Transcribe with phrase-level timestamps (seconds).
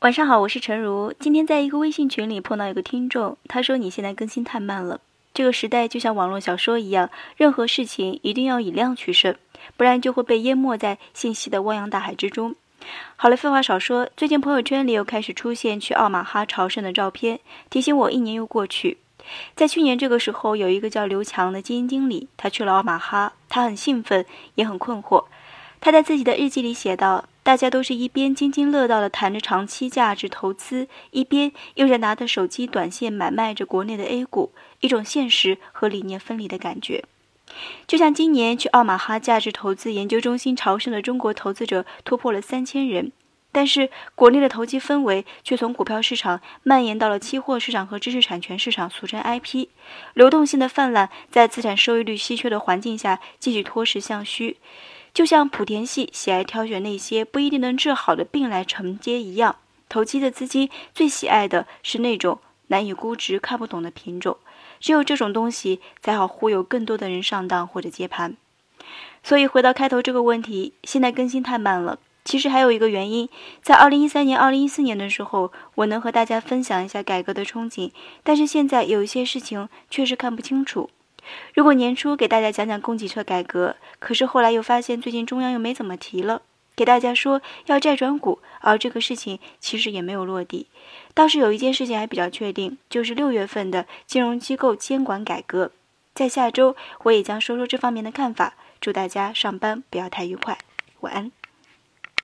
[0.00, 1.12] 晚上好，我是陈如。
[1.20, 4.98] 今天在一个微信群里碰到一个听众，他说你现在更新太慢了。
[5.34, 9.34] 这个时代就像网络小说一样，任何事情一定要以量取胜，
[9.76, 12.54] 不然就会被淹没在信息的汪洋大海之中。
[13.16, 17.38] 好了，废话少说，最近朋友圈里又开始出现去奥马哈朝圣的照片，
[17.68, 18.96] 提醒我一年又过去。
[19.54, 24.24] 在去年这个时候，有一个叫刘强的基金经理，他去了奥马哈，他很兴奋，
[24.54, 25.26] 也很困惑。
[25.78, 27.26] 他在自己的日记里写道。
[27.50, 37.02] 大家都是一边津津乐道地谈着长期价值投资，一边又在拿着手机短线买卖着国内的 A 股，一种现实和理念分离的感觉。
[37.88, 43.10] 就像今年去奥马哈价值投资研究中心朝圣的中国投资者突破了三千人，
[43.50, 49.66] 但是国内的投机氛围却从股票市场蔓延到了期货市场和知识产权市场，俗称 IP，
[50.14, 54.58] 流动性的泛滥在资产收益率稀缺的环境下继续脱实向虚。
[55.12, 59.56] 就像莆田系喜爱挑选那些不一定能治好的病来承接一样，
[59.88, 62.38] 投机的资金最喜爱的是那种
[62.68, 64.36] 难以估值、看不懂的品种，
[64.78, 68.36] 只有这种东西才好忽悠更多的人上当或者接盘。
[69.22, 71.98] 所以回到开头这个问题，现在更新太慢了。
[72.24, 73.28] 其实还有一个原因，
[73.62, 77.90] 在二零一三年、二零一四年的时候，我能和大家分享一下改革的憧憬，
[78.22, 80.90] 但是现在有一些事情确实看不清楚。
[81.54, 86.42] 如果年初给大家讲讲供给侧改革，可是后来又发现最近中央又没怎么提了，
[86.76, 90.66] 给大家说要债转股，而这个事情其实也没有落地。
[91.14, 95.72] 倒是有一件事情还比较确定，就是六月份的金融机构监管改革，
[96.14, 98.54] 在下周我也将说说这方面的看法。
[98.80, 100.56] 祝大家上班不要太愉快，
[101.00, 101.39] 晚安。